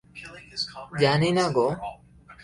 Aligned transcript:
জানি 1.01 1.29
না 1.31 1.45
গো। 1.55 1.67